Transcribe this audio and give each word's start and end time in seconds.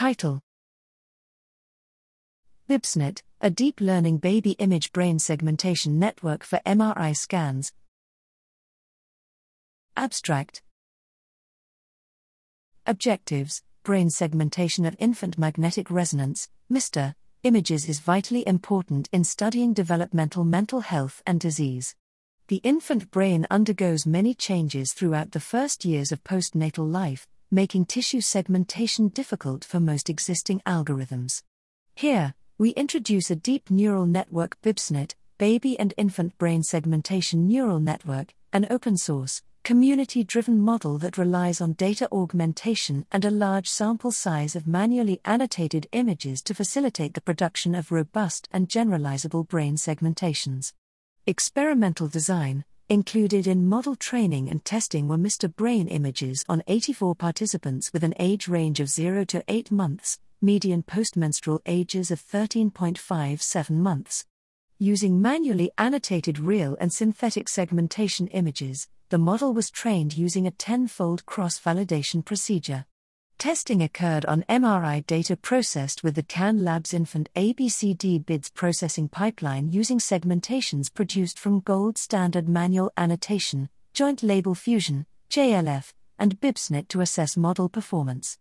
Title 0.00 0.40
BIBSNet, 2.70 3.20
a 3.42 3.50
deep 3.50 3.82
learning 3.82 4.16
baby 4.16 4.52
image 4.52 4.92
brain 4.92 5.18
segmentation 5.18 5.98
network 5.98 6.42
for 6.42 6.58
MRI 6.64 7.14
scans. 7.14 7.70
Abstract 9.98 10.62
Objectives 12.86 13.62
Brain 13.82 14.08
segmentation 14.08 14.86
of 14.86 14.96
infant 14.98 15.36
magnetic 15.36 15.90
resonance, 15.90 16.48
MR, 16.72 17.14
images 17.42 17.86
is 17.86 18.00
vitally 18.00 18.42
important 18.48 19.06
in 19.12 19.22
studying 19.22 19.74
developmental 19.74 20.44
mental 20.44 20.80
health 20.80 21.22
and 21.26 21.38
disease. 21.38 21.94
The 22.48 22.62
infant 22.64 23.10
brain 23.10 23.46
undergoes 23.50 24.06
many 24.06 24.32
changes 24.32 24.94
throughout 24.94 25.32
the 25.32 25.40
first 25.40 25.84
years 25.84 26.10
of 26.10 26.24
postnatal 26.24 26.90
life, 26.90 27.26
making 27.50 27.84
tissue 27.84 28.20
segmentation 28.20 29.08
difficult 29.08 29.64
for 29.64 29.80
most 29.80 30.08
existing 30.08 30.60
algorithms. 30.66 31.42
Here, 31.94 32.34
we 32.58 32.70
introduce 32.70 33.30
a 33.30 33.36
deep 33.36 33.70
neural 33.70 34.06
network 34.06 34.60
BIBSNet, 34.62 35.14
Baby 35.38 35.78
and 35.78 35.92
Infant 35.96 36.38
Brain 36.38 36.62
Segmentation 36.62 37.48
Neural 37.48 37.80
Network, 37.80 38.34
an 38.52 38.66
open 38.70 38.96
source, 38.96 39.42
community 39.64 40.22
driven 40.22 40.60
model 40.60 40.96
that 40.98 41.18
relies 41.18 41.60
on 41.60 41.72
data 41.72 42.08
augmentation 42.12 43.04
and 43.10 43.24
a 43.24 43.30
large 43.30 43.68
sample 43.68 44.12
size 44.12 44.54
of 44.54 44.66
manually 44.66 45.20
annotated 45.24 45.86
images 45.92 46.42
to 46.42 46.54
facilitate 46.54 47.14
the 47.14 47.20
production 47.20 47.74
of 47.74 47.90
robust 47.90 48.48
and 48.52 48.68
generalizable 48.68 49.46
brain 49.48 49.74
segmentations. 49.74 50.72
Experimental 51.26 52.08
design, 52.08 52.64
included 52.90 53.46
in 53.46 53.68
model 53.68 53.94
training 53.94 54.50
and 54.50 54.64
testing 54.64 55.06
were 55.06 55.16
MR 55.16 55.54
Brain 55.54 55.86
images 55.86 56.44
on 56.48 56.64
84 56.66 57.14
participants 57.14 57.92
with 57.92 58.02
an 58.02 58.14
age 58.18 58.48
range 58.48 58.80
of 58.80 58.88
0 58.88 59.24
to 59.26 59.44
8 59.46 59.70
months, 59.70 60.18
median 60.42 60.82
postmenstrual 60.82 61.60
ages 61.66 62.10
of 62.10 62.20
13.57 62.20 63.70
months. 63.70 64.26
Using 64.80 65.22
manually 65.22 65.70
annotated 65.78 66.40
real 66.40 66.76
and 66.80 66.92
synthetic 66.92 67.48
segmentation 67.48 68.26
images, 68.26 68.88
the 69.10 69.18
model 69.18 69.54
was 69.54 69.70
trained 69.70 70.16
using 70.16 70.48
a 70.48 70.50
tenfold 70.50 71.24
cross 71.26 71.60
validation 71.60 72.24
procedure. 72.24 72.86
Testing 73.40 73.80
occurred 73.80 74.26
on 74.26 74.44
MRI 74.50 75.06
data 75.06 75.34
processed 75.34 76.04
with 76.04 76.14
DCAN 76.14 76.60
Labs 76.60 76.92
Infant 76.92 77.30
ABCD 77.34 78.22
BIDS 78.26 78.50
processing 78.52 79.08
pipeline 79.08 79.70
using 79.70 79.98
segmentations 79.98 80.92
produced 80.92 81.38
from 81.38 81.60
gold 81.60 81.96
standard 81.96 82.50
manual 82.50 82.92
annotation, 82.98 83.70
joint 83.94 84.22
label 84.22 84.54
fusion, 84.54 85.06
JLF, 85.30 85.94
and 86.18 86.38
BIBSNet 86.38 86.88
to 86.88 87.00
assess 87.00 87.34
model 87.38 87.70
performance. 87.70 88.36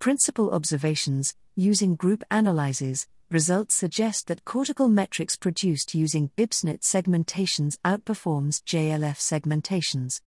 Principal 0.00 0.50
observations 0.50 1.36
using 1.54 1.94
group 1.94 2.24
analyses, 2.28 3.06
results 3.30 3.76
suggest 3.76 4.26
that 4.26 4.44
cortical 4.44 4.88
metrics 4.88 5.36
produced 5.36 5.94
using 5.94 6.32
BIBSNet 6.36 6.80
segmentations 6.80 7.78
outperforms 7.84 8.64
JLF 8.64 9.20
segmentations. 9.20 10.20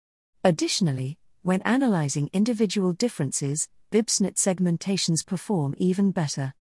Additionally, 0.45 1.17
when 1.41 1.63
analyzing 1.63 2.29
individual 2.35 2.93
differences, 2.93 3.67
BIBSNet 3.91 4.37
segmentations 4.37 5.27
perform 5.27 5.75
even 5.77 6.13
better. 6.13 6.55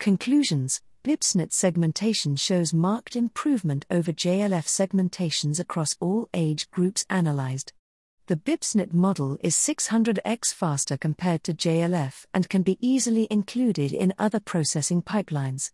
Conclusions 0.00 0.80
BIBSNet 1.04 1.52
segmentation 1.52 2.34
shows 2.34 2.74
marked 2.74 3.14
improvement 3.14 3.86
over 3.88 4.12
JLF 4.12 4.66
segmentations 4.66 5.60
across 5.60 5.96
all 6.00 6.28
age 6.34 6.68
groups 6.72 7.06
analyzed. 7.08 7.72
The 8.26 8.34
BIBSNet 8.34 8.92
model 8.92 9.38
is 9.44 9.54
600x 9.54 10.52
faster 10.52 10.96
compared 10.96 11.44
to 11.44 11.54
JLF 11.54 12.26
and 12.34 12.48
can 12.48 12.62
be 12.62 12.78
easily 12.80 13.28
included 13.30 13.92
in 13.92 14.12
other 14.18 14.40
processing 14.40 15.02
pipelines. 15.02 15.70